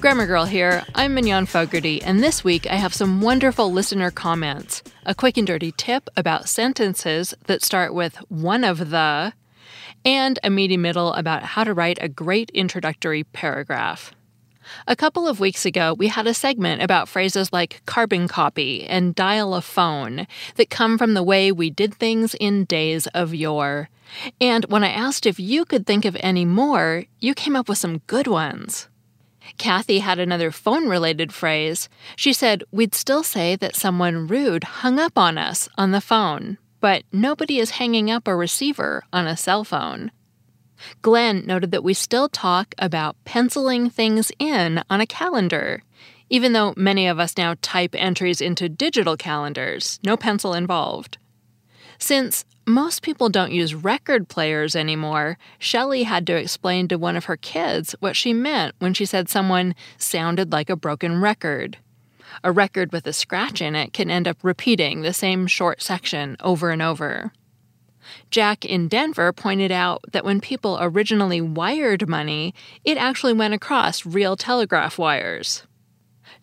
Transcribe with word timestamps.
Grammar 0.00 0.26
Girl 0.26 0.46
here. 0.46 0.82
I'm 0.94 1.12
Mignon 1.12 1.44
Fogarty, 1.44 2.02
and 2.02 2.22
this 2.22 2.42
week 2.42 2.66
I 2.66 2.76
have 2.76 2.94
some 2.94 3.20
wonderful 3.20 3.70
listener 3.70 4.10
comments, 4.10 4.82
a 5.04 5.14
quick 5.14 5.36
and 5.36 5.46
dirty 5.46 5.72
tip 5.72 6.08
about 6.16 6.48
sentences 6.48 7.34
that 7.48 7.62
start 7.62 7.92
with 7.92 8.16
one 8.30 8.64
of 8.64 8.88
the, 8.88 9.34
and 10.02 10.38
a 10.42 10.48
meaty 10.48 10.78
middle 10.78 11.12
about 11.12 11.42
how 11.42 11.64
to 11.64 11.74
write 11.74 11.98
a 12.00 12.08
great 12.08 12.48
introductory 12.54 13.24
paragraph. 13.24 14.14
A 14.86 14.96
couple 14.96 15.28
of 15.28 15.38
weeks 15.38 15.66
ago, 15.66 15.92
we 15.92 16.08
had 16.08 16.26
a 16.26 16.32
segment 16.32 16.80
about 16.80 17.06
phrases 17.06 17.52
like 17.52 17.82
carbon 17.84 18.26
copy 18.26 18.84
and 18.84 19.14
dial 19.14 19.52
a 19.54 19.60
phone 19.60 20.26
that 20.54 20.70
come 20.70 20.96
from 20.96 21.12
the 21.12 21.22
way 21.22 21.52
we 21.52 21.68
did 21.68 21.92
things 21.92 22.34
in 22.40 22.64
days 22.64 23.06
of 23.08 23.34
yore. 23.34 23.90
And 24.40 24.64
when 24.64 24.82
I 24.82 24.92
asked 24.92 25.26
if 25.26 25.38
you 25.38 25.66
could 25.66 25.86
think 25.86 26.06
of 26.06 26.16
any 26.20 26.46
more, 26.46 27.04
you 27.18 27.34
came 27.34 27.54
up 27.54 27.68
with 27.68 27.76
some 27.76 27.98
good 28.06 28.26
ones. 28.26 28.88
Kathy 29.58 29.98
had 30.00 30.18
another 30.18 30.50
phone 30.50 30.88
related 30.88 31.32
phrase. 31.32 31.88
She 32.16 32.32
said 32.32 32.64
we'd 32.70 32.94
still 32.94 33.22
say 33.22 33.56
that 33.56 33.76
someone 33.76 34.26
rude 34.26 34.64
hung 34.64 34.98
up 34.98 35.16
on 35.18 35.38
us 35.38 35.68
on 35.76 35.90
the 35.90 36.00
phone, 36.00 36.58
but 36.80 37.04
nobody 37.12 37.58
is 37.58 37.70
hanging 37.72 38.10
up 38.10 38.26
a 38.26 38.34
receiver 38.34 39.04
on 39.12 39.26
a 39.26 39.36
cell 39.36 39.64
phone. 39.64 40.10
Glenn 41.02 41.44
noted 41.46 41.70
that 41.72 41.84
we 41.84 41.94
still 41.94 42.28
talk 42.28 42.74
about 42.78 43.16
penciling 43.24 43.90
things 43.90 44.32
in 44.38 44.82
on 44.88 45.00
a 45.00 45.06
calendar, 45.06 45.82
even 46.30 46.52
though 46.52 46.74
many 46.76 47.06
of 47.06 47.18
us 47.18 47.36
now 47.36 47.54
type 47.60 47.94
entries 47.94 48.40
into 48.40 48.68
digital 48.68 49.16
calendars, 49.16 50.00
no 50.04 50.16
pencil 50.16 50.54
involved. 50.54 51.18
Since 52.00 52.46
most 52.66 53.02
people 53.02 53.28
don't 53.28 53.52
use 53.52 53.74
record 53.74 54.28
players 54.28 54.74
anymore, 54.74 55.38
Shelley 55.58 56.04
had 56.04 56.26
to 56.26 56.34
explain 56.34 56.88
to 56.88 56.96
one 56.96 57.14
of 57.14 57.26
her 57.26 57.36
kids 57.36 57.94
what 58.00 58.16
she 58.16 58.32
meant 58.32 58.74
when 58.78 58.94
she 58.94 59.04
said 59.04 59.28
someone 59.28 59.74
sounded 59.98 60.50
like 60.50 60.70
a 60.70 60.76
broken 60.76 61.20
record. 61.20 61.76
A 62.42 62.50
record 62.50 62.90
with 62.90 63.06
a 63.06 63.12
scratch 63.12 63.60
in 63.60 63.76
it 63.76 63.92
can 63.92 64.10
end 64.10 64.26
up 64.26 64.38
repeating 64.42 65.02
the 65.02 65.12
same 65.12 65.46
short 65.46 65.82
section 65.82 66.36
over 66.40 66.70
and 66.70 66.80
over. 66.80 67.32
Jack 68.30 68.64
in 68.64 68.88
Denver 68.88 69.32
pointed 69.32 69.70
out 69.70 70.02
that 70.12 70.24
when 70.24 70.40
people 70.40 70.78
originally 70.80 71.40
wired 71.40 72.08
money, 72.08 72.54
it 72.82 72.96
actually 72.96 73.34
went 73.34 73.54
across 73.54 74.06
real 74.06 74.36
telegraph 74.36 74.98
wires. 74.98 75.64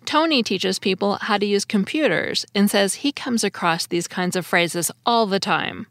Tony 0.08 0.42
teaches 0.42 0.80
people 0.80 1.16
how 1.16 1.38
to 1.38 1.46
use 1.46 1.66
computers 1.66 2.46
and 2.56 2.72
says 2.72 2.96
he 2.96 3.12
comes 3.12 3.44
across 3.44 3.86
these 3.86 4.08
kinds 4.08 4.38
of 4.38 4.46
phrases 4.46 4.90
all 5.06 5.26
the 5.26 5.38
time. 5.38 5.86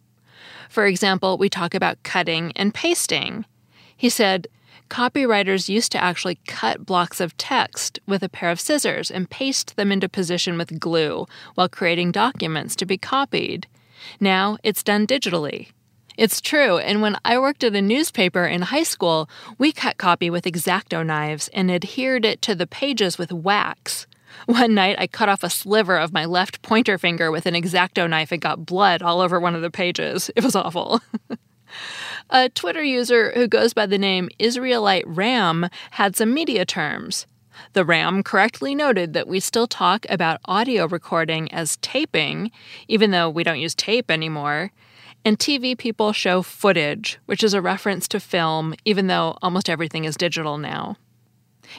For 0.70 0.86
example, 0.86 1.36
we 1.36 1.50
talk 1.50 1.74
about 1.74 2.02
cutting 2.02 2.50
and 2.56 2.72
pasting. 2.72 3.44
He 3.94 4.08
said, 4.08 4.48
Copywriters 4.88 5.68
used 5.68 5.92
to 5.92 6.02
actually 6.02 6.38
cut 6.46 6.86
blocks 6.86 7.20
of 7.20 7.36
text 7.36 7.98
with 8.06 8.22
a 8.22 8.30
pair 8.30 8.50
of 8.50 8.58
scissors 8.58 9.10
and 9.10 9.28
paste 9.28 9.76
them 9.76 9.92
into 9.92 10.08
position 10.08 10.56
with 10.56 10.80
glue 10.80 11.26
while 11.54 11.68
creating 11.68 12.12
documents 12.12 12.74
to 12.76 12.86
be 12.86 12.96
copied. 12.96 13.66
Now 14.18 14.56
it's 14.62 14.82
done 14.82 15.06
digitally. 15.06 15.72
It's 16.16 16.40
true, 16.40 16.78
and 16.78 17.02
when 17.02 17.16
I 17.26 17.38
worked 17.38 17.62
at 17.62 17.74
a 17.74 17.82
newspaper 17.82 18.46
in 18.46 18.62
high 18.62 18.84
school, 18.84 19.28
we 19.58 19.70
cut 19.70 19.98
copy 19.98 20.30
with 20.30 20.44
exacto 20.44 21.04
knives 21.04 21.48
and 21.48 21.70
adhered 21.70 22.24
it 22.24 22.40
to 22.42 22.54
the 22.54 22.66
pages 22.66 23.18
with 23.18 23.32
wax. 23.32 24.06
One 24.46 24.74
night, 24.74 24.96
I 24.98 25.06
cut 25.06 25.28
off 25.28 25.42
a 25.42 25.50
sliver 25.50 25.96
of 25.96 26.14
my 26.14 26.24
left 26.24 26.62
pointer 26.62 26.96
finger 26.96 27.30
with 27.30 27.44
an 27.44 27.54
exacto 27.54 28.08
knife 28.08 28.32
and 28.32 28.40
got 28.40 28.64
blood 28.64 29.02
all 29.02 29.20
over 29.20 29.38
one 29.38 29.54
of 29.54 29.62
the 29.62 29.70
pages. 29.70 30.30
It 30.34 30.42
was 30.42 30.56
awful. 30.56 31.02
a 32.30 32.48
Twitter 32.48 32.82
user 32.82 33.32
who 33.32 33.46
goes 33.46 33.74
by 33.74 33.84
the 33.84 33.98
name 33.98 34.30
Israelite 34.38 35.06
Ram 35.06 35.68
had 35.92 36.16
some 36.16 36.32
media 36.32 36.64
terms. 36.64 37.26
The 37.74 37.84
RAM 37.84 38.22
correctly 38.22 38.74
noted 38.74 39.12
that 39.12 39.28
we 39.28 39.40
still 39.40 39.66
talk 39.66 40.06
about 40.08 40.40
audio 40.44 40.86
recording 40.86 41.52
as 41.52 41.76
taping, 41.78 42.50
even 42.88 43.10
though 43.10 43.28
we 43.28 43.44
don't 43.44 43.60
use 43.60 43.74
tape 43.74 44.10
anymore. 44.10 44.72
And 45.26 45.40
TV 45.40 45.76
people 45.76 46.12
show 46.12 46.40
footage, 46.40 47.18
which 47.26 47.42
is 47.42 47.52
a 47.52 47.60
reference 47.60 48.06
to 48.08 48.20
film, 48.20 48.76
even 48.84 49.08
though 49.08 49.36
almost 49.42 49.68
everything 49.68 50.04
is 50.04 50.16
digital 50.16 50.56
now. 50.56 50.98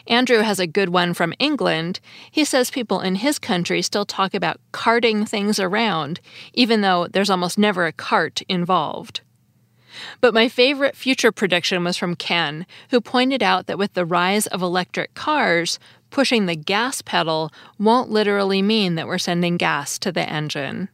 Andrew 0.06 0.40
has 0.40 0.60
a 0.60 0.68
good 0.68 0.90
one 0.90 1.14
from 1.14 1.34
England. 1.40 2.02
He 2.30 2.44
says 2.44 2.70
people 2.70 3.00
in 3.00 3.16
his 3.16 3.40
country 3.40 3.82
still 3.82 4.06
talk 4.06 4.34
about 4.34 4.60
carting 4.74 5.24
things 5.26 5.62
around, 5.62 6.20
even 6.54 6.82
though 6.82 7.08
there's 7.08 7.30
almost 7.30 7.58
never 7.58 7.86
a 7.86 7.94
cart 7.94 8.42
involved. 8.50 9.22
But 10.20 10.34
my 10.34 10.50
favorite 10.50 10.98
future 10.98 11.32
prediction 11.32 11.86
was 11.86 11.96
from 11.96 12.16
Ken, 12.18 12.66
who 12.90 13.00
pointed 13.00 13.42
out 13.42 13.68
that 13.68 13.78
with 13.78 13.94
the 13.94 14.06
rise 14.06 14.48
of 14.48 14.62
electric 14.62 15.14
cars, 15.14 15.80
pushing 16.10 16.48
the 16.48 16.58
gas 16.58 17.02
pedal 17.02 17.54
won't 17.80 18.10
literally 18.10 18.62
mean 18.62 18.96
that 18.96 19.08
we're 19.08 19.18
sending 19.18 19.56
gas 19.56 19.98
to 20.00 20.12
the 20.12 20.28
engine. 20.28 20.90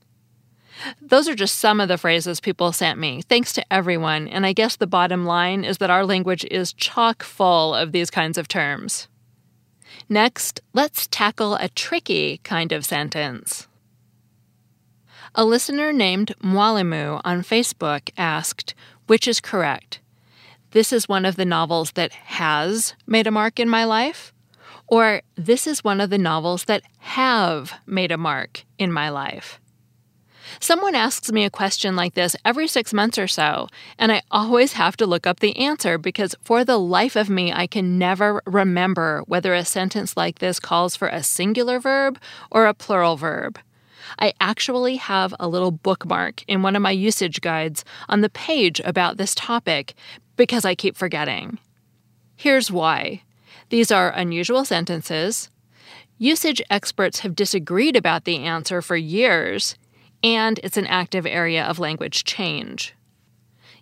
Those 1.02 1.28
are 1.28 1.36
just 1.36 1.60
some 1.60 1.80
of 1.80 1.88
the 1.88 1.98
phrases 1.98 2.40
people 2.40 2.72
sent 2.72 3.00
me. 3.00 3.22
Thanks 3.22 3.54
to 3.54 3.74
everyone. 3.74 4.28
And 4.28 4.46
I 4.46 4.54
guess 4.54 4.76
the 4.76 4.88
bottom 4.88 5.26
line 5.26 5.64
is 5.64 5.78
that 5.78 5.90
our 5.90 6.06
language 6.06 6.46
is 6.46 6.74
chock 6.74 7.24
full 7.24 7.74
of 7.76 7.92
these 7.92 8.10
kinds 8.10 8.38
of 8.38 8.48
terms. 8.48 9.08
Next, 10.10 10.62
let's 10.74 11.08
tackle 11.08 11.56
a 11.56 11.70
tricky 11.70 12.40
kind 12.44 12.72
of 12.72 12.86
sentence. 12.86 13.68
A 15.36 15.46
listener 15.46 15.92
named 15.92 16.36
Mwalimu 16.44 17.22
on 17.24 17.42
Facebook 17.42 18.10
asked, 18.18 18.76
which 19.08 19.28
is 19.28 19.42
correct? 19.42 20.00
This 20.72 20.92
is 20.92 21.10
one 21.10 21.26
of 21.26 21.36
the 21.36 21.46
novels 21.46 21.92
that 21.94 22.12
has 22.12 22.96
made 23.08 23.28
a 23.28 23.32
mark 23.32 23.60
in 23.60 23.70
my 23.70 23.84
life? 23.86 24.34
Or 24.88 25.22
this 25.36 25.66
is 25.66 25.84
one 25.84 26.02
of 26.02 26.10
the 26.10 26.18
novels 26.18 26.66
that 26.66 26.84
have 27.00 27.74
made 27.86 28.12
a 28.12 28.18
mark 28.18 28.64
in 28.78 28.92
my 28.92 29.10
life? 29.10 29.60
Someone 30.60 30.96
asks 30.96 31.32
me 31.32 31.44
a 31.44 31.50
question 31.50 31.96
like 31.96 32.14
this 32.14 32.36
every 32.44 32.68
six 32.68 32.94
months 32.94 33.18
or 33.18 33.28
so, 33.28 33.68
and 33.98 34.12
I 34.12 34.22
always 34.32 34.74
have 34.74 34.98
to 34.98 35.06
look 35.06 35.28
up 35.28 35.40
the 35.40 35.58
answer 35.58 35.98
because 35.98 36.36
for 36.42 36.64
the 36.64 36.80
life 36.80 37.16
of 37.16 37.30
me, 37.30 37.52
I 37.52 37.68
can 37.68 37.98
never 37.98 38.42
remember 38.46 39.24
whether 39.28 39.54
a 39.54 39.66
sentence 39.66 40.18
like 40.18 40.40
this 40.40 40.60
calls 40.60 40.96
for 40.96 41.08
a 41.08 41.24
singular 41.24 41.80
verb 41.80 42.20
or 42.52 42.66
a 42.66 42.74
plural 42.74 43.16
verb. 43.16 43.60
I 44.20 44.34
actually 44.40 44.98
have 44.98 45.34
a 45.40 45.48
little 45.48 45.72
bookmark 45.72 46.44
in 46.48 46.62
one 46.62 46.76
of 46.76 46.82
my 46.82 46.92
usage 46.92 47.42
guides 47.42 47.84
on 48.10 48.22
the 48.22 48.30
page 48.30 48.82
about 48.82 49.18
this 49.18 49.34
topic 49.36 49.94
because 50.36 50.66
I 50.66 50.76
keep 50.76 50.96
forgetting. 50.96 51.58
Here's 52.36 52.72
why 52.72 53.24
these 53.70 53.92
are 53.92 54.12
unusual 54.12 54.66
sentences. 54.66 55.50
Usage 56.20 56.62
experts 56.70 57.20
have 57.20 57.36
disagreed 57.36 57.96
about 57.96 58.26
the 58.26 58.38
answer 58.38 58.82
for 58.82 58.96
years, 58.96 59.76
and 60.24 60.60
it's 60.64 60.78
an 60.78 60.88
active 60.88 61.26
area 61.26 61.64
of 61.64 61.80
language 61.80 62.24
change. 62.24 62.96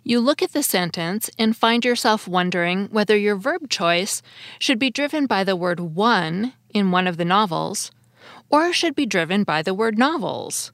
You 0.04 0.18
look 0.18 0.42
at 0.42 0.52
the 0.52 0.64
sentence 0.64 1.30
and 1.38 1.56
find 1.56 1.84
yourself 1.84 2.26
wondering 2.26 2.88
whether 2.90 3.16
your 3.16 3.36
verb 3.36 3.70
choice 3.70 4.20
should 4.58 4.80
be 4.80 4.90
driven 4.90 5.26
by 5.26 5.44
the 5.44 5.54
word 5.54 5.78
one 5.78 6.54
in 6.70 6.90
one 6.90 7.06
of 7.06 7.16
the 7.16 7.24
novels 7.24 7.92
or 8.50 8.72
should 8.72 8.96
be 8.96 9.06
driven 9.06 9.44
by 9.44 9.62
the 9.62 9.74
word 9.74 9.96
novels. 9.96 10.72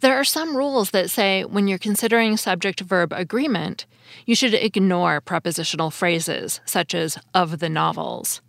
There 0.00 0.16
are 0.16 0.24
some 0.24 0.56
rules 0.56 0.90
that 0.90 1.10
say 1.10 1.44
when 1.44 1.68
you're 1.68 1.78
considering 1.78 2.36
subject 2.36 2.80
verb 2.80 3.12
agreement, 3.12 3.84
you 4.24 4.34
should 4.34 4.54
ignore 4.54 5.20
prepositional 5.20 5.90
phrases 5.90 6.60
such 6.64 6.94
as 6.94 7.18
of 7.34 7.58
the 7.58 7.68
novels. 7.68 8.40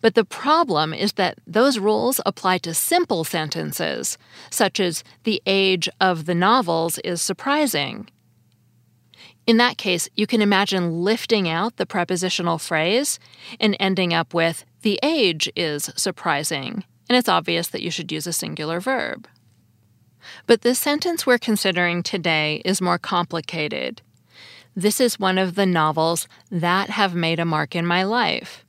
But 0.00 0.14
the 0.14 0.24
problem 0.24 0.92
is 0.92 1.12
that 1.14 1.38
those 1.46 1.78
rules 1.78 2.20
apply 2.26 2.58
to 2.58 2.74
simple 2.74 3.24
sentences, 3.24 4.18
such 4.50 4.80
as 4.80 5.04
the 5.24 5.42
age 5.46 5.88
of 6.00 6.26
the 6.26 6.34
novels 6.34 6.98
is 6.98 7.22
surprising. 7.22 8.08
In 9.46 9.56
that 9.56 9.78
case, 9.78 10.08
you 10.14 10.26
can 10.26 10.42
imagine 10.42 11.02
lifting 11.02 11.48
out 11.48 11.76
the 11.76 11.86
prepositional 11.86 12.58
phrase 12.58 13.18
and 13.58 13.76
ending 13.80 14.12
up 14.12 14.34
with 14.34 14.64
the 14.82 14.98
age 15.02 15.50
is 15.56 15.90
surprising, 15.96 16.84
and 17.08 17.16
it's 17.16 17.30
obvious 17.30 17.68
that 17.68 17.82
you 17.82 17.90
should 17.90 18.12
use 18.12 18.26
a 18.26 18.32
singular 18.32 18.78
verb. 18.78 19.26
But 20.46 20.60
the 20.60 20.74
sentence 20.74 21.26
we're 21.26 21.38
considering 21.38 22.02
today 22.02 22.60
is 22.64 22.82
more 22.82 22.98
complicated. 22.98 24.02
This 24.76 25.00
is 25.00 25.18
one 25.18 25.38
of 25.38 25.54
the 25.54 25.66
novels 25.66 26.28
that 26.50 26.90
have 26.90 27.14
made 27.14 27.40
a 27.40 27.46
mark 27.46 27.74
in 27.74 27.86
my 27.86 28.02
life. 28.04 28.64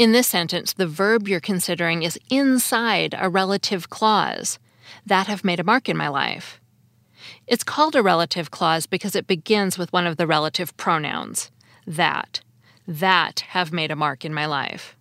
In 0.00 0.12
this 0.12 0.28
sentence, 0.28 0.72
the 0.72 0.86
verb 0.86 1.28
you're 1.28 1.40
considering 1.40 2.04
is 2.04 2.18
inside 2.30 3.14
a 3.18 3.28
relative 3.28 3.90
clause 3.90 4.58
that 5.04 5.26
have 5.26 5.44
made 5.44 5.60
a 5.60 5.62
mark 5.62 5.90
in 5.90 5.96
my 5.98 6.08
life. 6.08 6.58
It's 7.46 7.62
called 7.62 7.94
a 7.94 8.02
relative 8.02 8.50
clause 8.50 8.86
because 8.86 9.14
it 9.14 9.26
begins 9.26 9.76
with 9.76 9.92
one 9.92 10.06
of 10.06 10.16
the 10.16 10.26
relative 10.26 10.74
pronouns, 10.78 11.50
that, 11.86 12.40
that 12.88 13.40
have 13.50 13.74
made 13.74 13.90
a 13.90 13.94
mark 13.94 14.24
in 14.24 14.32
my 14.32 14.46
life. 14.46 14.96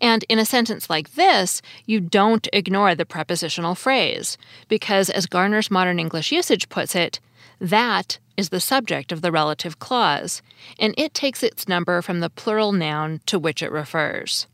And 0.00 0.24
in 0.30 0.38
a 0.38 0.46
sentence 0.46 0.88
like 0.88 1.12
this, 1.12 1.60
you 1.84 2.00
don't 2.00 2.48
ignore 2.54 2.94
the 2.94 3.04
prepositional 3.04 3.74
phrase, 3.74 4.38
because 4.68 5.10
as 5.10 5.26
Garner's 5.26 5.70
Modern 5.70 5.98
English 5.98 6.32
Usage 6.32 6.70
puts 6.70 6.94
it, 6.94 7.20
that 7.60 8.18
is 8.36 8.50
the 8.50 8.60
subject 8.60 9.12
of 9.12 9.22
the 9.22 9.32
relative 9.32 9.78
clause, 9.78 10.42
and 10.78 10.94
it 10.96 11.14
takes 11.14 11.42
its 11.42 11.68
number 11.68 12.02
from 12.02 12.20
the 12.20 12.30
plural 12.30 12.72
noun 12.72 13.20
to 13.26 13.38
which 13.38 13.62
it 13.62 13.72
refers. 13.72 14.46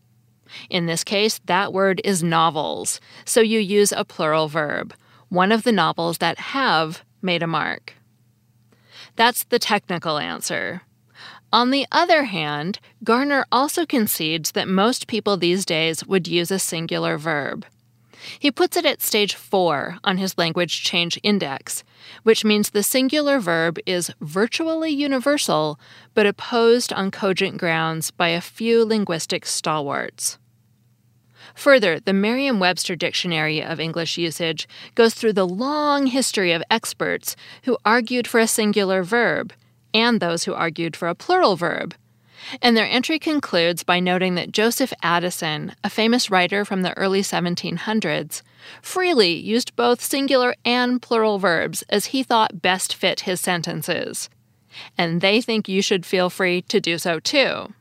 In 0.69 0.87
this 0.87 1.05
case, 1.05 1.41
that 1.47 1.73
word 1.73 2.01
is 2.05 2.23
novels, 2.23 3.01
so 3.25 3.41
you 3.41 3.59
use 3.59 3.93
a 3.93 4.05
plural 4.05 4.49
verb, 4.49 4.95
one 5.29 5.53
of 5.53 5.63
the 5.63 5.73
novels 5.73 6.19
that 6.19 6.39
have 6.39 7.03
made 7.23 7.43
a 7.43 7.47
mark. 7.47 7.95
That's 9.17 9.45
the 9.45 9.59
technical 9.59 10.19
answer. 10.19 10.83
On 11.53 11.71
the 11.71 11.87
other 11.93 12.25
hand, 12.25 12.79
Garner 13.05 13.45
also 13.53 13.85
concedes 13.85 14.53
that 14.53 14.69
most 14.69 15.07
people 15.07 15.37
these 15.37 15.67
days 15.67 16.07
would 16.07 16.27
use 16.27 16.51
a 16.51 16.59
singular 16.59 17.19
verb. 17.19 17.67
He 18.39 18.51
puts 18.51 18.77
it 18.77 18.87
at 18.87 19.03
stage 19.03 19.35
4 19.35 19.99
on 20.05 20.19
his 20.19 20.39
language 20.39 20.83
change 20.83 21.19
index, 21.23 21.85
which 22.23 22.45
means 22.45 22.71
the 22.71 22.83
singular 22.83 23.39
verb 23.39 23.79
is 23.87 24.13
virtually 24.21 24.91
universal 24.91 25.79
but 26.15 26.27
opposed 26.27 26.93
on 26.93 27.11
cogent 27.11 27.59
grounds 27.59 28.11
by 28.11 28.29
a 28.29 28.41
few 28.41 28.85
linguistic 28.85 29.47
stalwarts. 29.47 30.39
Further, 31.55 32.01
the 32.01 32.13
Merriam 32.13 32.61
Webster 32.61 32.97
Dictionary 32.97 33.63
of 33.63 33.81
English 33.81 34.17
Usage 34.17 34.67
goes 34.95 35.15
through 35.15 35.35
the 35.35 35.47
long 35.47 36.07
history 36.07 36.53
of 36.53 36.63
experts 36.71 37.37
who 37.65 37.77
argued 37.85 38.27
for 38.27 38.41
a 38.41 38.47
singular 38.47 39.03
verb 39.03 39.53
and 39.93 40.21
those 40.21 40.45
who 40.45 40.55
argued 40.55 40.97
for 40.97 41.09
a 41.09 41.15
plural 41.15 41.57
verb. 41.57 41.95
And 42.61 42.77
their 42.77 42.89
entry 42.89 43.19
concludes 43.19 43.83
by 43.83 44.01
noting 44.01 44.35
that 44.35 44.53
Joseph 44.53 44.93
Addison, 45.03 45.75
a 45.83 45.91
famous 45.91 46.31
writer 46.31 46.65
from 46.65 46.83
the 46.83 46.97
early 46.97 47.23
1700s, 47.23 48.43
freely 48.81 49.33
used 49.33 49.77
both 49.77 50.03
singular 50.03 50.55
and 50.65 51.01
plural 51.01 51.39
verbs 51.39 51.83
as 51.89 52.07
he 52.07 52.23
thought 52.23 52.63
best 52.63 52.95
fit 52.95 53.21
his 53.21 53.41
sentences. 53.41 54.29
And 54.97 55.21
they 55.21 55.41
think 55.41 55.69
you 55.69 55.83
should 55.83 56.07
feel 56.07 56.31
free 56.31 56.63
to 56.63 56.81
do 56.81 56.99
so 56.99 57.21
too. 57.21 57.75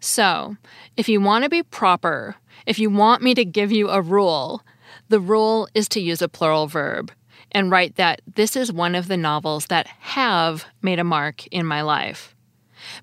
So, 0.00 0.56
if 0.96 1.08
you 1.08 1.20
want 1.20 1.44
to 1.44 1.50
be 1.50 1.62
proper, 1.62 2.36
if 2.66 2.78
you 2.78 2.90
want 2.90 3.22
me 3.22 3.34
to 3.34 3.44
give 3.44 3.72
you 3.72 3.88
a 3.88 4.00
rule, 4.00 4.62
the 5.08 5.20
rule 5.20 5.68
is 5.74 5.88
to 5.90 6.00
use 6.00 6.22
a 6.22 6.28
plural 6.28 6.66
verb 6.66 7.10
and 7.52 7.70
write 7.70 7.96
that 7.96 8.20
this 8.34 8.54
is 8.54 8.72
one 8.72 8.94
of 8.94 9.08
the 9.08 9.16
novels 9.16 9.66
that 9.66 9.86
have 9.86 10.66
made 10.82 10.98
a 10.98 11.04
mark 11.04 11.46
in 11.48 11.64
my 11.64 11.82
life. 11.82 12.35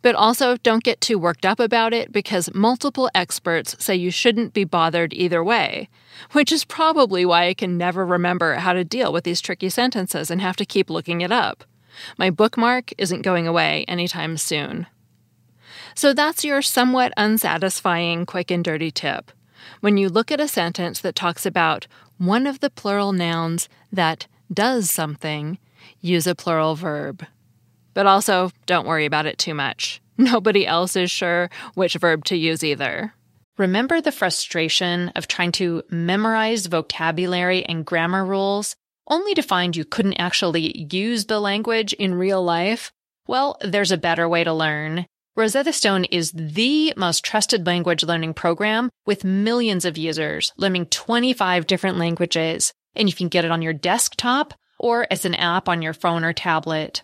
But 0.02 0.16
also, 0.16 0.58
don't 0.58 0.84
get 0.84 1.02
too 1.02 1.18
worked 1.18 1.46
up 1.46 1.60
about 1.60 1.94
it 1.94 2.12
because 2.12 2.54
multiple 2.54 3.10
experts 3.14 3.76
say 3.84 3.96
you 3.96 4.12
shouldn't 4.12 4.54
be 4.54 4.64
bothered 4.64 5.14
either 5.14 5.44
way, 5.44 5.90
which 6.32 6.52
is 6.52 6.66
probably 6.66 7.26
why 7.26 7.48
I 7.48 7.54
can 7.54 7.78
never 7.78 8.06
remember 8.06 8.56
how 8.56 8.74
to 8.74 8.84
deal 8.84 9.12
with 9.12 9.24
these 9.24 9.42
tricky 9.42 9.70
sentences 9.70 10.30
and 10.30 10.42
have 10.42 10.56
to 10.58 10.66
keep 10.66 10.90
looking 10.90 11.22
it 11.22 11.32
up. 11.32 11.64
My 12.18 12.30
bookmark 12.30 12.92
isn't 12.98 13.22
going 13.22 13.48
away 13.48 13.86
anytime 13.88 14.38
soon. 14.38 14.88
So 15.96 16.14
that's 16.14 16.44
your 16.44 16.62
somewhat 16.62 17.14
unsatisfying 17.18 18.26
quick 18.26 18.50
and 18.50 18.64
dirty 18.64 18.92
tip. 18.92 19.32
When 19.80 19.98
you 19.98 20.10
look 20.10 20.32
at 20.32 20.42
a 20.42 20.48
sentence 20.48 21.00
that 21.02 21.16
talks 21.16 21.46
about 21.46 21.88
one 22.18 22.48
of 22.48 22.60
the 22.60 22.70
plural 22.70 23.12
nouns 23.12 23.70
that 23.92 24.28
does 24.52 24.90
something, 24.90 25.58
use 26.02 26.28
a 26.28 26.36
plural 26.36 26.76
verb. 26.76 27.26
But 27.94 28.08
also, 28.08 28.52
don't 28.66 28.88
worry 28.88 29.06
about 29.06 29.26
it 29.26 29.38
too 29.38 29.54
much. 29.54 30.02
Nobody 30.18 30.66
else 30.66 30.96
is 30.96 31.12
sure 31.12 31.50
which 31.76 31.96
verb 31.96 32.26
to 32.26 32.36
use 32.36 32.64
either. 32.64 33.14
Remember 33.58 34.02
the 34.02 34.12
frustration 34.12 35.10
of 35.10 35.28
trying 35.28 35.52
to 35.54 35.84
memorize 35.90 36.66
vocabulary 36.66 37.64
and 37.66 37.86
grammar 37.86 38.26
rules 38.26 38.76
only 39.08 39.34
to 39.36 39.44
find 39.44 39.76
you 39.76 39.86
couldn't 39.86 40.20
actually 40.20 40.88
use 40.92 41.26
the 41.26 41.40
language 41.40 41.94
in 41.94 42.16
real 42.16 42.44
life? 42.44 42.92
Well, 43.28 43.58
there's 43.62 43.92
a 43.92 43.98
better 43.98 44.28
way 44.28 44.44
to 44.44 44.54
learn. 44.54 45.06
Rosetta 45.36 45.74
Stone 45.74 46.06
is 46.06 46.32
the 46.32 46.94
most 46.96 47.26
trusted 47.26 47.66
language 47.66 48.04
learning 48.04 48.36
program 48.36 48.90
with 49.06 49.24
millions 49.24 49.84
of 49.84 49.98
users 49.98 50.54
learning 50.58 50.88
25 50.88 51.66
different 51.66 51.98
languages 51.98 52.72
and 52.96 53.10
you 53.10 53.16
can 53.16 53.30
get 53.30 53.46
it 53.46 53.52
on 53.52 53.62
your 53.62 53.74
desktop 53.74 54.54
or 54.80 55.08
as 55.10 55.26
an 55.26 55.34
app 55.36 55.68
on 55.68 55.82
your 55.82 55.94
phone 55.94 56.24
or 56.24 56.34
tablet. 56.34 57.04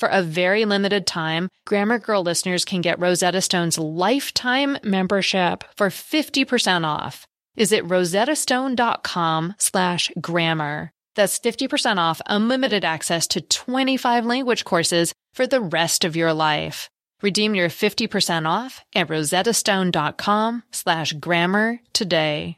For 0.00 0.08
a 0.08 0.22
very 0.22 0.64
limited 0.64 1.06
time, 1.06 1.50
Grammar 1.66 1.98
Girl 1.98 2.22
listeners 2.22 2.64
can 2.64 2.80
get 2.80 2.98
Rosetta 2.98 3.42
Stone's 3.42 3.78
lifetime 3.78 4.78
membership 4.82 5.62
for 5.76 5.90
50% 5.90 6.86
off. 6.86 7.26
Visit 7.54 7.86
rosettastone.com 7.86 9.54
slash 9.58 10.10
grammar. 10.18 10.90
That's 11.16 11.38
50% 11.38 11.98
off 11.98 12.22
unlimited 12.24 12.82
access 12.82 13.26
to 13.26 13.42
25 13.42 14.24
language 14.24 14.64
courses 14.64 15.12
for 15.34 15.46
the 15.46 15.60
rest 15.60 16.06
of 16.06 16.16
your 16.16 16.32
life. 16.32 16.88
Redeem 17.20 17.54
your 17.54 17.68
50% 17.68 18.48
off 18.48 18.82
at 18.94 19.08
rosettastone.com 19.08 20.62
slash 20.72 21.12
grammar 21.12 21.80
today. 21.92 22.56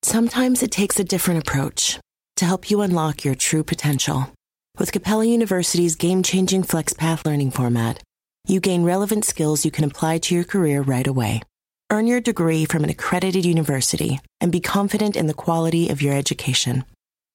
Sometimes 0.00 0.62
it 0.62 0.70
takes 0.70 0.98
a 0.98 1.04
different 1.04 1.46
approach 1.46 2.00
to 2.36 2.46
help 2.46 2.70
you 2.70 2.80
unlock 2.80 3.24
your 3.24 3.34
true 3.34 3.62
potential. 3.64 4.32
With 4.78 4.92
Capella 4.92 5.24
University's 5.24 5.96
game-changing 5.96 6.62
FlexPath 6.62 7.26
learning 7.26 7.50
format, 7.50 8.00
you 8.46 8.60
gain 8.60 8.84
relevant 8.84 9.24
skills 9.24 9.64
you 9.64 9.72
can 9.72 9.82
apply 9.82 10.18
to 10.18 10.36
your 10.36 10.44
career 10.44 10.82
right 10.82 11.06
away. 11.06 11.42
Earn 11.90 12.06
your 12.06 12.20
degree 12.20 12.64
from 12.64 12.84
an 12.84 12.90
accredited 12.90 13.44
university 13.44 14.20
and 14.40 14.52
be 14.52 14.60
confident 14.60 15.16
in 15.16 15.26
the 15.26 15.34
quality 15.34 15.88
of 15.88 16.00
your 16.00 16.14
education. 16.14 16.84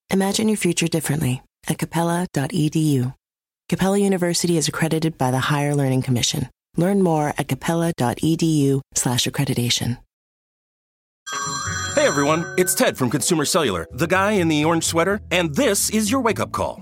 Imagine 0.10 0.48
your 0.48 0.56
future 0.56 0.88
differently 0.88 1.42
at 1.68 1.80
capella.edu. 1.80 3.14
Capella 3.68 3.98
University 3.98 4.56
is 4.56 4.70
accredited 4.70 5.18
by 5.18 5.30
the 5.30 5.40
Higher 5.40 5.76
Learning 5.76 6.02
Commission. 6.02 6.48
Learn 6.78 7.04
more 7.04 7.34
at 7.38 7.50
capella.edu/slash 7.50 9.26
accreditation. 9.26 9.98
Hey 11.96 12.08
everyone, 12.08 12.46
it's 12.58 12.74
Ted 12.74 12.98
from 12.98 13.10
Consumer 13.10 13.46
Cellular, 13.46 13.86
the 13.92 14.08
guy 14.08 14.32
in 14.34 14.48
the 14.48 14.64
orange 14.64 14.84
sweater, 14.84 15.20
and 15.32 15.54
this 15.56 15.90
is 15.90 16.10
your 16.10 16.22
wake 16.22 16.40
up 16.40 16.52
call. 16.52 16.82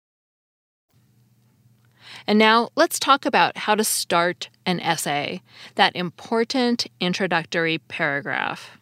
And 2.27 2.37
now 2.37 2.69
let's 2.75 2.99
talk 2.99 3.25
about 3.25 3.57
how 3.57 3.75
to 3.75 3.83
start 3.83 4.49
an 4.65 4.79
essay, 4.79 5.41
that 5.75 5.95
important 5.95 6.87
introductory 6.99 7.79
paragraph. 7.79 8.77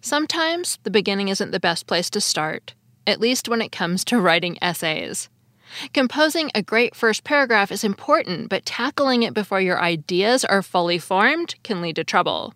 Sometimes 0.00 0.78
the 0.82 0.90
beginning 0.90 1.28
isn't 1.28 1.50
the 1.50 1.60
best 1.60 1.86
place 1.86 2.08
to 2.10 2.20
start, 2.20 2.74
at 3.06 3.20
least 3.20 3.48
when 3.48 3.60
it 3.60 3.72
comes 3.72 4.04
to 4.06 4.20
writing 4.20 4.56
essays. 4.62 5.28
Composing 5.92 6.50
a 6.54 6.62
great 6.62 6.94
first 6.94 7.22
paragraph 7.22 7.70
is 7.70 7.84
important, 7.84 8.48
but 8.48 8.66
tackling 8.66 9.22
it 9.22 9.34
before 9.34 9.60
your 9.60 9.80
ideas 9.80 10.44
are 10.44 10.62
fully 10.62 10.98
formed 10.98 11.54
can 11.62 11.80
lead 11.80 11.96
to 11.96 12.04
trouble. 12.04 12.54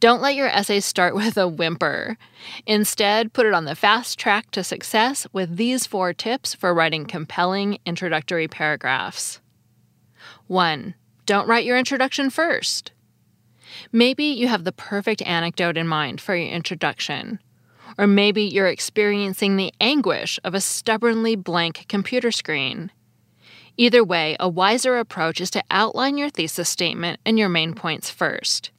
Don't 0.00 0.20
let 0.20 0.34
your 0.34 0.48
essay 0.48 0.80
start 0.80 1.14
with 1.16 1.36
a 1.36 1.48
whimper. 1.48 2.16
Instead, 2.66 3.32
put 3.32 3.46
it 3.46 3.54
on 3.54 3.64
the 3.64 3.74
fast 3.74 4.18
track 4.18 4.50
to 4.52 4.64
success 4.64 5.26
with 5.32 5.56
these 5.56 5.86
four 5.86 6.12
tips 6.12 6.54
for 6.54 6.74
writing 6.74 7.06
compelling 7.06 7.78
introductory 7.86 8.48
paragraphs. 8.48 9.40
1. 10.46 10.94
Don't 11.24 11.48
write 11.48 11.64
your 11.64 11.76
introduction 11.76 12.30
first. 12.30 12.92
Maybe 13.92 14.24
you 14.24 14.48
have 14.48 14.64
the 14.64 14.72
perfect 14.72 15.22
anecdote 15.22 15.76
in 15.76 15.88
mind 15.88 16.20
for 16.20 16.36
your 16.36 16.50
introduction. 16.50 17.40
Or 17.98 18.06
maybe 18.06 18.42
you're 18.42 18.68
experiencing 18.68 19.56
the 19.56 19.72
anguish 19.80 20.38
of 20.44 20.54
a 20.54 20.60
stubbornly 20.60 21.34
blank 21.34 21.86
computer 21.88 22.30
screen. 22.30 22.92
Either 23.76 24.02
way, 24.02 24.36
a 24.40 24.48
wiser 24.48 24.98
approach 24.98 25.40
is 25.40 25.50
to 25.50 25.62
outline 25.70 26.16
your 26.16 26.30
thesis 26.30 26.68
statement 26.68 27.20
and 27.26 27.38
your 27.38 27.48
main 27.48 27.74
points 27.74 28.10
first. 28.10 28.70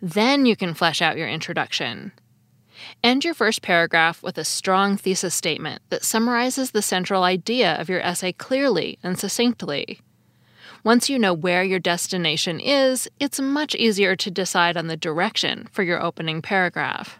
Then 0.00 0.46
you 0.46 0.56
can 0.56 0.74
flesh 0.74 1.00
out 1.00 1.16
your 1.16 1.28
introduction. 1.28 2.12
End 3.02 3.24
your 3.24 3.34
first 3.34 3.62
paragraph 3.62 4.22
with 4.22 4.38
a 4.38 4.44
strong 4.44 4.96
thesis 4.96 5.34
statement 5.34 5.82
that 5.88 6.04
summarizes 6.04 6.70
the 6.70 6.82
central 6.82 7.22
idea 7.22 7.74
of 7.80 7.88
your 7.88 8.00
essay 8.00 8.32
clearly 8.32 8.98
and 9.02 9.18
succinctly. 9.18 10.00
Once 10.84 11.08
you 11.08 11.18
know 11.18 11.34
where 11.34 11.64
your 11.64 11.78
destination 11.80 12.60
is, 12.60 13.08
it's 13.18 13.40
much 13.40 13.74
easier 13.74 14.14
to 14.14 14.30
decide 14.30 14.76
on 14.76 14.86
the 14.86 14.96
direction 14.96 15.66
for 15.72 15.82
your 15.82 16.00
opening 16.00 16.40
paragraph. 16.42 17.18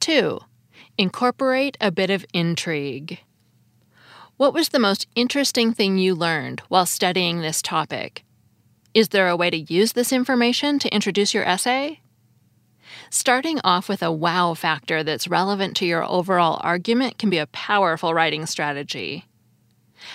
2. 0.00 0.38
Incorporate 0.96 1.76
a 1.80 1.90
bit 1.90 2.10
of 2.10 2.24
intrigue. 2.32 3.20
What 4.36 4.54
was 4.54 4.68
the 4.68 4.78
most 4.78 5.06
interesting 5.14 5.72
thing 5.72 5.98
you 5.98 6.14
learned 6.14 6.60
while 6.68 6.86
studying 6.86 7.40
this 7.40 7.60
topic? 7.60 8.24
Is 8.94 9.08
there 9.08 9.28
a 9.28 9.36
way 9.36 9.50
to 9.50 9.56
use 9.56 9.92
this 9.92 10.12
information 10.12 10.78
to 10.78 10.94
introduce 10.94 11.34
your 11.34 11.44
essay? 11.44 12.00
Starting 13.10 13.60
off 13.62 13.88
with 13.88 14.02
a 14.02 14.12
wow 14.12 14.54
factor 14.54 15.02
that's 15.02 15.28
relevant 15.28 15.76
to 15.76 15.86
your 15.86 16.04
overall 16.04 16.58
argument 16.62 17.18
can 17.18 17.30
be 17.30 17.38
a 17.38 17.46
powerful 17.46 18.14
writing 18.14 18.46
strategy. 18.46 19.24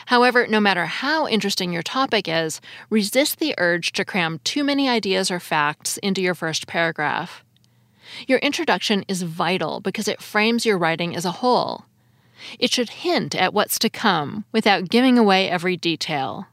However, 0.07 0.47
no 0.47 0.59
matter 0.59 0.85
how 0.85 1.27
interesting 1.27 1.71
your 1.71 1.83
topic 1.83 2.27
is, 2.27 2.61
resist 2.89 3.39
the 3.39 3.53
urge 3.57 3.91
to 3.93 4.05
cram 4.05 4.39
too 4.43 4.63
many 4.63 4.87
ideas 4.89 5.29
or 5.29 5.39
facts 5.39 5.97
into 5.97 6.21
your 6.21 6.35
first 6.35 6.67
paragraph. 6.67 7.43
Your 8.27 8.39
introduction 8.39 9.03
is 9.07 9.23
vital 9.23 9.79
because 9.81 10.07
it 10.07 10.21
frames 10.21 10.65
your 10.65 10.77
writing 10.77 11.15
as 11.15 11.25
a 11.25 11.31
whole. 11.31 11.85
It 12.59 12.71
should 12.71 12.89
hint 12.89 13.35
at 13.35 13.53
what's 13.53 13.79
to 13.79 13.89
come 13.89 14.45
without 14.51 14.89
giving 14.89 15.17
away 15.17 15.49
every 15.49 15.77
detail. 15.77 16.47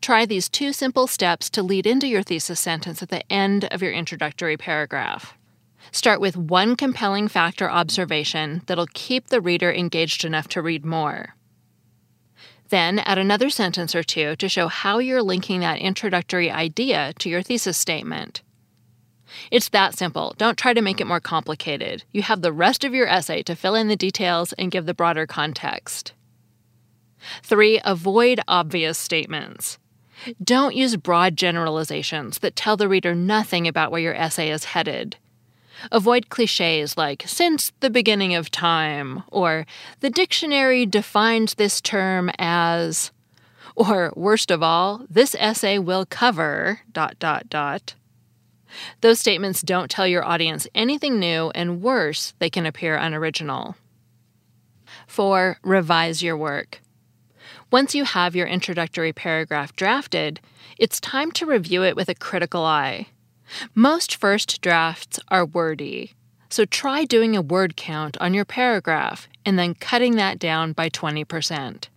Try 0.00 0.26
these 0.26 0.48
two 0.48 0.72
simple 0.72 1.06
steps 1.06 1.50
to 1.50 1.62
lead 1.62 1.86
into 1.86 2.06
your 2.06 2.22
thesis 2.22 2.60
sentence 2.60 3.02
at 3.02 3.08
the 3.08 3.30
end 3.32 3.64
of 3.66 3.82
your 3.82 3.92
introductory 3.92 4.56
paragraph. 4.56 5.34
Start 5.92 6.20
with 6.20 6.36
one 6.36 6.76
compelling 6.76 7.28
fact 7.28 7.62
or 7.62 7.70
observation 7.70 8.62
that'll 8.66 8.88
keep 8.92 9.28
the 9.28 9.40
reader 9.40 9.72
engaged 9.72 10.24
enough 10.24 10.48
to 10.48 10.62
read 10.62 10.84
more. 10.84 11.34
Then 12.68 12.98
add 13.00 13.18
another 13.18 13.50
sentence 13.50 13.94
or 13.94 14.02
two 14.02 14.34
to 14.36 14.48
show 14.48 14.68
how 14.68 14.98
you're 14.98 15.22
linking 15.22 15.60
that 15.60 15.78
introductory 15.78 16.50
idea 16.50 17.12
to 17.20 17.28
your 17.28 17.42
thesis 17.42 17.76
statement. 17.76 18.42
It's 19.50 19.68
that 19.70 19.96
simple. 19.96 20.34
Don't 20.36 20.58
try 20.58 20.72
to 20.72 20.82
make 20.82 21.00
it 21.00 21.06
more 21.06 21.20
complicated. 21.20 22.04
You 22.12 22.22
have 22.22 22.42
the 22.42 22.52
rest 22.52 22.84
of 22.84 22.94
your 22.94 23.08
essay 23.08 23.42
to 23.42 23.56
fill 23.56 23.74
in 23.74 23.88
the 23.88 23.96
details 23.96 24.52
and 24.54 24.70
give 24.70 24.86
the 24.86 24.94
broader 24.94 25.26
context. 25.26 26.12
3. 27.42 27.80
Avoid 27.84 28.40
obvious 28.46 28.98
statements. 28.98 29.78
Don't 30.42 30.74
use 30.74 30.96
broad 30.96 31.36
generalizations 31.36 32.38
that 32.38 32.56
tell 32.56 32.76
the 32.76 32.88
reader 32.88 33.14
nothing 33.14 33.68
about 33.68 33.90
where 33.90 34.00
your 34.00 34.14
essay 34.14 34.50
is 34.50 34.64
headed. 34.64 35.16
Avoid 35.92 36.30
cliches 36.30 36.96
like 36.96 37.24
since 37.26 37.72
the 37.80 37.90
beginning 37.90 38.34
of 38.34 38.50
time, 38.50 39.22
or 39.30 39.66
the 40.00 40.10
dictionary 40.10 40.86
defines 40.86 41.54
this 41.54 41.80
term 41.80 42.30
as, 42.38 43.10
or 43.74 44.12
worst 44.16 44.50
of 44.50 44.62
all, 44.62 45.04
this 45.10 45.36
essay 45.38 45.78
will 45.78 46.06
cover 46.06 46.80
dot 46.92 47.18
dot 47.18 47.48
dot. 47.50 47.94
Those 49.00 49.20
statements 49.20 49.62
don't 49.62 49.90
tell 49.90 50.06
your 50.06 50.24
audience 50.24 50.66
anything 50.74 51.18
new, 51.18 51.50
and 51.54 51.82
worse, 51.82 52.34
they 52.38 52.50
can 52.50 52.66
appear 52.66 52.96
unoriginal. 52.96 53.76
4. 55.06 55.58
Revise 55.62 56.22
your 56.22 56.36
work. 56.36 56.80
Once 57.70 57.96
you 57.96 58.04
have 58.04 58.36
your 58.36 58.46
introductory 58.46 59.12
paragraph 59.12 59.74
drafted, 59.74 60.40
it's 60.78 61.00
time 61.00 61.32
to 61.32 61.44
review 61.44 61.82
it 61.82 61.96
with 61.96 62.08
a 62.08 62.14
critical 62.14 62.62
eye. 62.62 63.08
Most 63.74 64.14
first 64.14 64.60
drafts 64.60 65.18
are 65.28 65.44
wordy, 65.44 66.12
so 66.48 66.64
try 66.64 67.04
doing 67.04 67.34
a 67.34 67.42
word 67.42 67.76
count 67.76 68.16
on 68.20 68.32
your 68.32 68.44
paragraph 68.44 69.28
and 69.44 69.58
then 69.58 69.74
cutting 69.74 70.14
that 70.14 70.38
down 70.38 70.72
by 70.72 70.88
20%. 70.88 71.88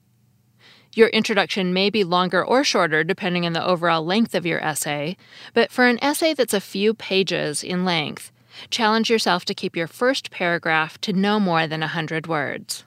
Your 0.95 1.09
introduction 1.09 1.71
may 1.71 1.91
be 1.91 2.03
longer 2.03 2.43
or 2.43 2.63
shorter 2.63 3.03
depending 3.03 3.45
on 3.45 3.53
the 3.53 3.63
overall 3.63 4.03
length 4.03 4.33
of 4.33 4.47
your 4.47 4.63
essay, 4.63 5.17
but 5.53 5.71
for 5.71 5.85
an 5.85 6.03
essay 6.03 6.33
that's 6.33 6.53
a 6.53 6.59
few 6.59 6.95
pages 6.95 7.63
in 7.63 7.85
length, 7.85 8.31
challenge 8.71 9.07
yourself 9.07 9.45
to 9.45 9.53
keep 9.53 9.75
your 9.75 9.88
first 9.88 10.31
paragraph 10.31 10.99
to 11.01 11.13
no 11.13 11.39
more 11.39 11.67
than 11.67 11.81
100 11.81 12.25
words. 12.25 12.85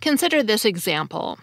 Consider 0.00 0.42
this 0.42 0.64
example. 0.64 1.38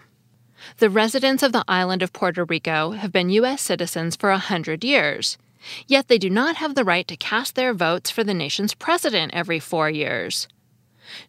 The 0.80 0.90
residents 0.90 1.42
of 1.42 1.52
the 1.52 1.64
island 1.68 2.02
of 2.02 2.12
Puerto 2.12 2.44
Rico 2.44 2.90
have 2.92 3.12
been 3.12 3.30
U.S. 3.30 3.62
citizens 3.62 4.16
for 4.16 4.30
a 4.30 4.34
100 4.34 4.82
years 4.82 5.38
Yet 5.86 6.08
they 6.08 6.18
do 6.18 6.30
not 6.30 6.56
have 6.56 6.74
the 6.74 6.84
right 6.84 7.06
to 7.08 7.16
cast 7.16 7.54
their 7.54 7.74
votes 7.74 8.10
for 8.10 8.24
the 8.24 8.34
nation's 8.34 8.74
president 8.74 9.34
every 9.34 9.58
four 9.58 9.90
years. 9.90 10.48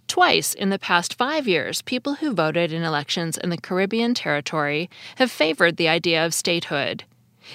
Twice 0.07 0.53
in 0.53 0.69
the 0.69 0.79
past 0.79 1.15
five 1.15 1.47
years, 1.47 1.81
people 1.81 2.15
who 2.15 2.33
voted 2.33 2.71
in 2.71 2.83
elections 2.83 3.37
in 3.37 3.49
the 3.49 3.57
Caribbean 3.57 4.13
territory 4.13 4.89
have 5.15 5.31
favored 5.31 5.77
the 5.77 5.87
idea 5.87 6.23
of 6.25 6.33
statehood. 6.33 7.03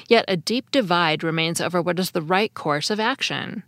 Yet 0.08 0.24
a 0.26 0.36
deep 0.36 0.70
divide 0.70 1.22
remains 1.22 1.60
over 1.60 1.80
what 1.80 2.00
is 2.00 2.10
the 2.10 2.22
right 2.22 2.52
course 2.52 2.90
of 2.90 2.98
action. 2.98 3.62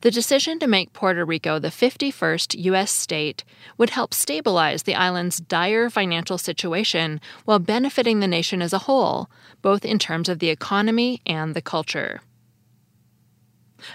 The 0.00 0.10
decision 0.10 0.58
to 0.58 0.66
make 0.66 0.92
Puerto 0.92 1.24
Rico 1.24 1.58
the 1.58 1.68
51st 1.68 2.62
U.S. 2.64 2.90
state 2.90 3.44
would 3.78 3.90
help 3.90 4.14
stabilize 4.14 4.82
the 4.82 4.94
island's 4.94 5.38
dire 5.38 5.90
financial 5.90 6.38
situation 6.38 7.20
while 7.44 7.58
benefiting 7.58 8.20
the 8.20 8.28
nation 8.28 8.62
as 8.62 8.72
a 8.72 8.80
whole, 8.80 9.30
both 9.62 9.84
in 9.84 9.98
terms 9.98 10.28
of 10.28 10.38
the 10.38 10.50
economy 10.50 11.20
and 11.26 11.54
the 11.54 11.62
culture. 11.62 12.20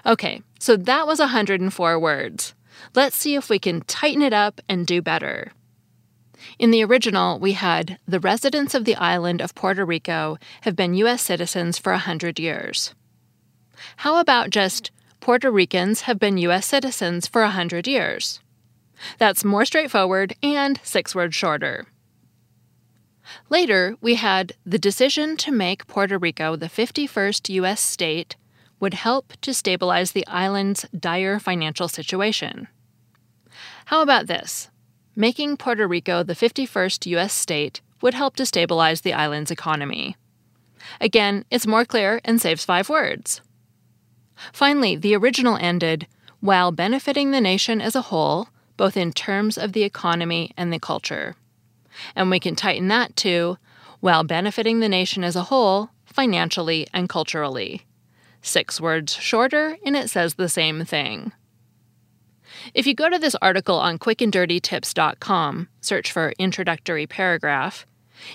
Okay, 0.05 0.41
so 0.59 0.75
that 0.75 1.07
was 1.07 1.19
104 1.19 1.99
words. 1.99 2.53
Let's 2.95 3.15
see 3.15 3.35
if 3.35 3.49
we 3.49 3.59
can 3.59 3.81
tighten 3.81 4.21
it 4.21 4.33
up 4.33 4.61
and 4.69 4.85
do 4.85 5.01
better. 5.01 5.51
In 6.57 6.71
the 6.71 6.83
original, 6.83 7.39
we 7.39 7.53
had 7.53 7.99
the 8.07 8.19
residents 8.19 8.73
of 8.73 8.85
the 8.85 8.95
island 8.95 9.41
of 9.41 9.55
Puerto 9.55 9.85
Rico 9.85 10.37
have 10.61 10.75
been 10.75 10.93
U.S. 10.95 11.21
citizens 11.21 11.77
for 11.77 11.91
100 11.91 12.39
years. 12.39 12.93
How 13.97 14.17
about 14.17 14.49
just 14.49 14.91
Puerto 15.19 15.51
Ricans 15.51 16.01
have 16.01 16.17
been 16.17 16.37
U.S. 16.37 16.65
citizens 16.65 17.27
for 17.27 17.41
100 17.41 17.87
years? 17.87 18.39
That's 19.17 19.43
more 19.43 19.65
straightforward 19.65 20.35
and 20.41 20.79
six 20.83 21.13
words 21.13 21.35
shorter. 21.35 21.87
Later, 23.49 23.95
we 24.01 24.15
had 24.15 24.53
the 24.65 24.79
decision 24.79 25.37
to 25.37 25.51
make 25.51 25.87
Puerto 25.87 26.17
Rico 26.17 26.55
the 26.55 26.67
51st 26.67 27.49
U.S. 27.55 27.81
state 27.81 28.35
would 28.79 28.93
help 28.93 29.33
to 29.41 29.53
stabilize 29.53 30.13
the 30.13 30.25
island's 30.27 30.85
dire 30.97 31.39
financial 31.39 31.87
situation. 31.87 32.67
How 33.85 34.01
about 34.01 34.27
this? 34.27 34.69
Making 35.15 35.57
Puerto 35.57 35.87
Rico 35.87 36.23
the 36.23 36.35
51st 36.35 37.05
U.S. 37.07 37.33
state 37.33 37.81
would 38.01 38.13
help 38.13 38.35
to 38.37 38.45
stabilize 38.45 39.01
the 39.01 39.13
island's 39.13 39.51
economy. 39.51 40.15
Again, 41.01 41.43
it's 41.51 41.67
more 41.67 41.85
clear 41.85 42.21
and 42.23 42.41
saves 42.41 42.63
five 42.63 42.89
words. 42.89 43.41
Finally, 44.53 44.95
the 44.95 45.15
original 45.15 45.57
ended 45.57 46.07
while 46.39 46.71
benefiting 46.71 47.31
the 47.31 47.41
nation 47.41 47.81
as 47.81 47.95
a 47.95 48.03
whole, 48.03 48.49
both 48.77 48.95
in 48.95 49.11
terms 49.11 49.57
of 49.57 49.73
the 49.73 49.83
economy 49.83 50.51
and 50.55 50.71
the 50.71 50.79
culture. 50.79 51.35
And 52.15 52.29
we 52.29 52.39
can 52.39 52.55
tighten 52.55 52.87
that 52.87 53.15
to 53.17 53.57
while 53.99 54.23
benefiting 54.23 54.79
the 54.79 54.89
nation 54.89 55.23
as 55.23 55.35
a 55.35 55.43
whole, 55.43 55.89
financially 56.05 56.87
and 56.93 57.09
culturally. 57.09 57.85
Six 58.41 58.79
words 58.79 59.13
shorter, 59.13 59.77
and 59.85 59.95
it 59.97 60.09
says 60.09 60.35
the 60.35 60.47
same 60.47 60.85
thing. 60.85 61.33
If 62.73 62.87
you 62.87 62.93
go 62.93 63.09
to 63.09 63.19
this 63.19 63.35
article 63.41 63.77
on 63.77 63.99
quickanddirtytips.com, 63.99 65.67
search 65.81 66.11
for 66.11 66.33
introductory 66.39 67.07
paragraph, 67.07 67.85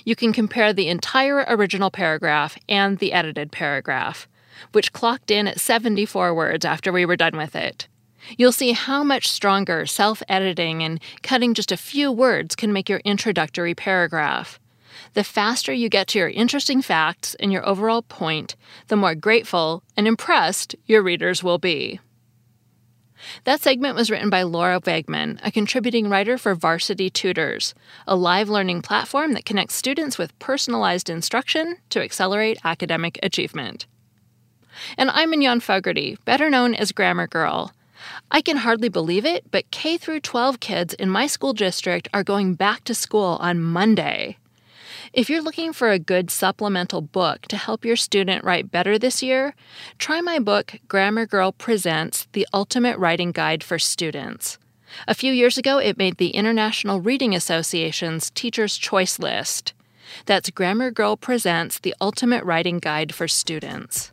you 0.05 0.17
can 0.17 0.33
compare 0.33 0.73
the 0.73 0.89
entire 0.89 1.45
original 1.49 1.91
paragraph 1.91 2.59
and 2.69 2.99
the 2.99 3.13
edited 3.13 3.53
paragraph, 3.53 4.29
which 4.73 4.93
clocked 4.93 5.31
in 5.31 5.47
at 5.47 5.61
74 5.61 6.35
words 6.35 6.65
after 6.65 6.93
we 6.93 7.05
were 7.05 7.17
done 7.17 7.37
with 7.37 7.55
it. 7.57 7.89
You'll 8.39 8.53
see 8.53 8.73
how 8.73 9.05
much 9.05 9.29
stronger 9.29 9.87
self 9.87 10.23
editing 10.29 10.83
and 10.83 11.01
cutting 11.23 11.55
just 11.55 11.73
a 11.73 11.77
few 11.77 12.11
words 12.11 12.57
can 12.57 12.73
make 12.73 12.89
your 12.89 13.01
introductory 13.05 13.75
paragraph. 13.75 14.59
The 15.15 15.25
faster 15.25 15.73
you 15.73 15.89
get 15.89 16.09
to 16.09 16.19
your 16.19 16.31
interesting 16.31 16.83
facts 16.83 17.35
and 17.37 17.53
your 17.53 17.67
overall 17.69 18.03
point, 18.03 18.57
the 18.89 18.97
more 18.97 19.15
grateful 19.15 19.83
and 19.97 20.07
impressed 20.07 20.75
your 20.87 21.03
readers 21.03 21.43
will 21.43 21.59
be. 21.59 22.01
That 23.45 23.61
segment 23.61 23.97
was 23.97 24.11
written 24.11 24.29
by 24.29 24.43
Laura 24.43 24.81
Wegman, 24.81 25.39
a 25.43 25.51
contributing 25.51 26.09
writer 26.09 26.37
for 26.37 26.55
Varsity 26.55 27.11
Tutors, 27.11 27.75
a 28.07 28.17
live 28.17 28.49
learning 28.49 28.83
platform 28.83 29.33
that 29.33 29.45
connects 29.45 29.77
students 29.77 30.19
with 30.19 30.39
personalized 30.39 31.09
instruction 31.09 31.79
to 31.91 32.03
accelerate 32.03 32.59
academic 32.65 33.19
achievement. 33.23 33.87
And 34.97 35.11
I'm 35.11 35.31
Mignon 35.31 35.61
Fogarty, 35.61 36.19
better 36.25 36.51
known 36.51 36.75
as 36.75 36.93
Grammar 36.93 37.27
Girl. 37.27 37.73
I 38.31 38.43
can 38.43 38.59
hardly 38.59 38.89
believe 38.89 39.25
it, 39.25 39.51
but 39.51 39.71
K 39.71 39.97
through 39.97 40.21
12 40.21 40.61
kids 40.61 40.95
in 40.95 41.09
my 41.09 41.27
school 41.27 41.53
district 41.53 42.09
are 42.13 42.25
going 42.25 42.55
back 42.55 42.85
to 42.85 42.95
school 42.95 43.39
on 43.41 43.61
Monday. 43.61 44.39
If 45.13 45.31
you're 45.31 45.43
looking 45.43 45.73
for 45.73 45.91
a 45.91 45.99
good 45.99 46.31
supplemental 46.31 47.01
book 47.01 47.43
to 47.43 47.57
help 47.57 47.85
your 47.85 47.97
student 47.97 48.43
write 48.43 48.73
better 48.73 48.99
this 48.99 49.23
year, 49.23 49.55
try 49.99 50.21
my 50.21 50.41
book, 50.41 50.75
Grammar 50.89 51.27
Girl 51.27 51.53
Presents 51.53 52.27
The 52.33 52.47
Ultimate 52.53 52.99
Writing 52.99 53.31
Guide 53.31 53.63
for 53.63 53.79
Students. 53.79 54.59
A 55.07 55.15
few 55.15 55.33
years 55.33 55.57
ago, 55.57 55.79
it 55.79 55.99
made 55.99 56.17
the 56.17 56.31
International 56.31 57.01
Reading 57.01 57.35
Association's 57.35 58.31
Teacher's 58.31 58.77
Choice 58.77 59.19
list. 59.19 59.73
That's 60.27 60.51
Grammar 60.51 60.91
Girl 60.91 61.17
Presents 61.17 61.79
The 61.79 61.95
Ultimate 62.01 62.45
Writing 62.45 62.79
Guide 62.79 63.15
for 63.15 63.29
Students. 63.29 64.13